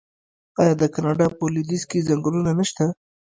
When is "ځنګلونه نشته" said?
2.07-2.85